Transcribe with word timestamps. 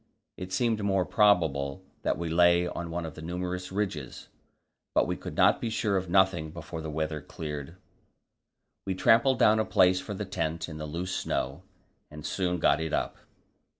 It 0.35 0.51
seemed 0.51 0.81
more 0.83 1.05
probable 1.05 1.83
that 2.01 2.17
we 2.17 2.27
lay 2.27 2.65
on 2.67 2.89
one 2.89 3.05
of 3.05 3.13
the 3.13 3.21
numerous 3.21 3.71
ridges; 3.71 4.29
but 4.95 5.05
we 5.05 5.15
could 5.15 5.39
be 5.59 5.69
sure 5.69 5.95
of 5.95 6.09
nothing 6.09 6.49
before 6.49 6.81
the 6.81 6.89
weather 6.89 7.21
cleared. 7.21 7.75
We 8.87 8.95
trampled 8.95 9.37
down 9.37 9.59
a 9.59 9.63
place 9.63 9.99
for 9.99 10.15
the 10.15 10.25
tent 10.25 10.67
in 10.67 10.79
the 10.79 10.87
loose 10.87 11.15
snow, 11.15 11.61
and 12.09 12.25
soon 12.25 12.57
got 12.57 12.79
it 12.81 12.93
up. 12.93 13.15